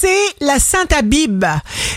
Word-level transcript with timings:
c'est 0.00 0.44
la 0.44 0.58
Sainte 0.58 0.92
Abib. 0.92 1.44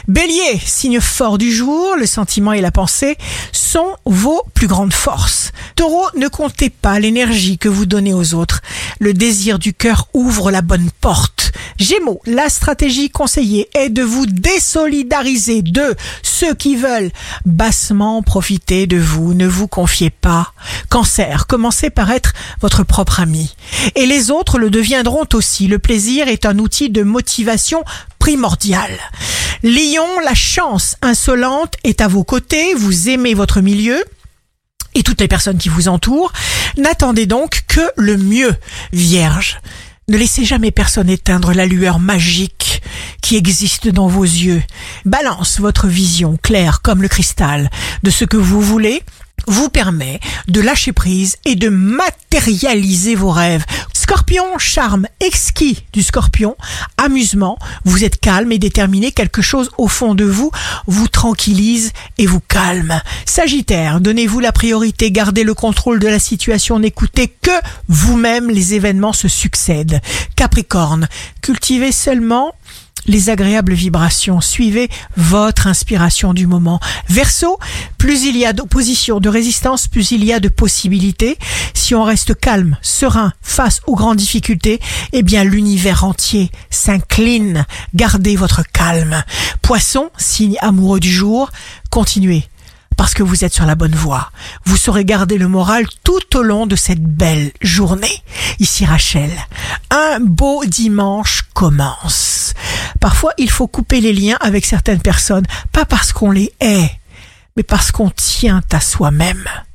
Bélier, 0.08 0.60
signe 0.66 1.00
fort 1.00 1.38
du 1.38 1.52
jour, 1.52 1.96
le 1.96 2.06
sentiment 2.06 2.54
et 2.54 2.62
la 2.62 2.72
pensée 2.72 3.18
sont 3.52 3.96
vos 4.06 4.44
plus 4.54 4.68
grandes 4.68 4.94
forces. 4.94 5.52
Taureau, 5.76 6.06
ne 6.16 6.28
comptez 6.28 6.70
pas 6.70 7.00
l'énergie 7.00 7.58
que 7.58 7.70
vous 7.70 7.86
donnez 7.86 8.14
aux 8.14 8.34
autres. 8.34 8.62
Le 9.00 9.14
désir 9.14 9.60
du 9.60 9.74
cœur 9.74 10.08
ouvre 10.14 10.52
la 10.52 10.62
bonne 10.62 10.90
porte. 11.02 11.41
Gémeaux, 11.82 12.22
la 12.28 12.48
stratégie 12.48 13.10
conseillée 13.10 13.68
est 13.74 13.90
de 13.90 14.04
vous 14.04 14.28
désolidariser 14.28 15.64
de 15.64 15.96
ceux 16.22 16.54
qui 16.54 16.76
veulent 16.76 17.10
bassement 17.44 18.22
profiter 18.22 18.86
de 18.86 18.98
vous. 18.98 19.34
Ne 19.34 19.48
vous 19.48 19.68
confiez 19.68 20.12
pas. 20.12 20.54
Cancer, 20.90 21.48
commencez 21.48 21.90
par 21.90 22.12
être 22.12 22.34
votre 22.62 22.84
propre 22.84 23.20
ami. 23.20 23.56
Et 23.96 24.06
les 24.06 24.30
autres 24.30 24.60
le 24.60 24.70
deviendront 24.70 25.26
aussi. 25.34 25.66
Le 25.66 25.80
plaisir 25.80 26.28
est 26.28 26.46
un 26.46 26.60
outil 26.60 26.92
de 26.92 27.02
motivation 27.02 27.84
primordial. 28.20 28.92
Lion, 29.64 30.08
la 30.24 30.36
chance 30.36 30.98
insolente 31.02 31.74
est 31.84 32.02
à 32.02 32.08
vos 32.08 32.24
côtés. 32.24 32.76
Vous 32.76 33.10
aimez 33.10 33.34
votre 33.34 33.60
milieu 33.60 34.04
et 34.94 35.02
toutes 35.02 35.22
les 35.22 35.28
personnes 35.28 35.58
qui 35.58 35.70
vous 35.70 35.88
entourent. 35.88 36.32
N'attendez 36.78 37.26
donc 37.26 37.64
que 37.68 37.82
le 37.96 38.18
mieux. 38.18 38.54
Vierge, 38.94 39.60
ne 40.12 40.18
laissez 40.18 40.44
jamais 40.44 40.72
personne 40.72 41.10
éteindre 41.10 41.54
la 41.54 41.66
lueur 41.66 41.98
magique 41.98 42.82
qui 43.22 43.38
existe 43.38 43.88
dans 43.88 44.08
vos 44.08 44.26
yeux. 44.26 44.62
Balance 45.06 45.62
votre 45.62 45.88
vision 45.88 46.38
claire 46.42 46.82
comme 46.82 47.02
le 47.02 47.08
cristal 47.08 47.70
de 48.04 48.10
ce 48.10 48.26
que 48.26 48.36
vous 48.36 48.60
voulez 48.60 49.04
vous 49.48 49.70
permet 49.70 50.20
de 50.50 50.60
lâcher 50.60 50.92
prise 50.92 51.38
et 51.46 51.56
de 51.56 51.70
matérialiser 51.70 53.16
vos 53.16 53.32
rêves. 53.32 53.64
Scorpion, 54.02 54.58
charme 54.58 55.06
exquis 55.20 55.86
du 55.94 56.02
scorpion, 56.02 56.56
amusement, 56.98 57.60
vous 57.86 58.04
êtes 58.04 58.20
calme 58.20 58.52
et 58.52 58.58
déterminé, 58.58 59.12
quelque 59.12 59.44
chose 59.44 59.70
au 59.78 59.88
fond 59.88 60.16
de 60.16 60.26
vous 60.26 60.50
vous 60.88 61.08
tranquillise 61.08 61.94
et 62.18 62.26
vous 62.26 62.40
calme. 62.40 63.00
Sagittaire, 63.28 64.02
donnez-vous 64.02 64.40
la 64.40 64.52
priorité, 64.52 65.12
gardez 65.12 65.44
le 65.44 65.54
contrôle 65.54 66.00
de 66.00 66.08
la 66.08 66.18
situation, 66.18 66.80
n'écoutez 66.80 67.28
que 67.28 67.52
vous-même, 67.90 68.50
les 68.50 68.74
événements 68.74 69.14
se 69.14 69.28
succèdent. 69.28 70.02
Capricorne, 70.36 71.08
cultivez 71.44 71.92
seulement 71.92 72.56
les 73.06 73.30
agréables 73.30 73.74
vibrations. 73.74 74.42
Suivez 74.42 74.90
votre 75.18 75.68
inspiration 75.68 76.34
du 76.34 76.48
moment. 76.48 76.80
Verseau, 77.10 77.60
plus 77.98 78.26
il 78.26 78.38
y 78.38 78.46
a 78.46 78.54
d'opposition, 78.54 79.20
de 79.20 79.30
résistance, 79.30 79.88
plus 79.88 80.12
il 80.12 80.24
y 80.24 80.34
a 80.34 80.40
de 80.40 80.50
possibilités. 80.50 81.38
Si 81.74 81.96
on 81.96 82.04
reste 82.04 82.40
calme, 82.40 82.78
serein, 82.82 83.34
face 83.42 83.82
aux 83.88 83.96
grandes 83.96 84.18
difficultés, 84.18 84.80
eh 85.14 85.24
bien 85.24 85.44
l'univers 85.44 86.04
entier 86.04 86.52
s'incline. 86.70 87.66
Gardez 87.96 88.36
votre 88.36 88.64
calme. 88.72 89.24
Poisson, 89.62 90.10
signe 90.18 90.58
amoureux 90.62 91.00
du 91.00 91.12
jour, 91.12 91.50
continuez 91.90 92.48
parce 93.02 93.16
que 93.16 93.24
vous 93.24 93.44
êtes 93.44 93.54
sur 93.54 93.66
la 93.66 93.74
bonne 93.74 93.96
voie. 93.96 94.32
Vous 94.66 94.78
saurez 94.78 95.06
garder 95.06 95.40
le 95.40 95.48
moral 95.48 95.88
tout 96.04 96.38
au 96.38 96.44
long 96.44 96.68
de 96.68 96.76
cette 96.76 97.02
belle 97.02 97.52
journée. 97.60 98.22
Ici 98.60 98.86
Rachel, 98.86 99.32
un 99.92 100.20
beau 100.22 100.64
dimanche 100.66 101.44
commence. 101.54 102.54
Parfois, 103.00 103.34
il 103.38 103.52
faut 103.52 103.68
couper 103.68 104.00
les 104.02 104.14
liens 104.14 104.38
avec 104.40 104.66
certaines 104.66 105.02
personnes, 105.02 105.46
pas 105.72 105.86
parce 105.86 106.14
qu'on 106.14 106.32
les 106.32 106.54
hait, 106.62 106.90
mais 107.58 107.64
parce 107.64 107.92
qu'on 107.92 108.10
tient 108.10 108.62
à 108.72 108.80
soi-même. 108.80 109.44